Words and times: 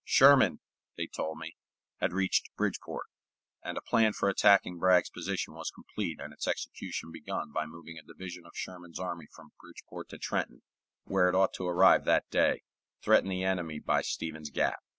Sherman, 0.03 0.61
they 0.97 1.05
told 1.05 1.37
me, 1.37 1.57
had 1.99 2.11
reached 2.11 2.49
Bridgeport, 2.55 3.05
and 3.63 3.77
a 3.77 3.81
plan 3.83 4.13
for 4.13 4.29
attacking 4.29 4.79
Bragg's 4.79 5.11
position 5.11 5.53
was 5.53 5.69
complete 5.69 6.19
and 6.19 6.33
its 6.33 6.47
execution 6.47 7.11
begun 7.11 7.51
by 7.51 7.67
moving 7.67 7.99
a 7.99 8.01
division 8.01 8.47
of 8.47 8.53
Sherman's 8.57 8.99
army 8.99 9.27
from 9.31 9.51
Bridgeport 9.61 10.09
to 10.09 10.17
Trenton, 10.17 10.63
where 11.03 11.29
it 11.29 11.35
ought 11.35 11.53
to 11.53 11.67
arrive 11.67 12.05
that 12.05 12.27
day, 12.31 12.63
threatening 13.03 13.41
the 13.41 13.45
enemy 13.45 13.77
by 13.77 14.01
Stevens's 14.01 14.49
Gap. 14.51 14.79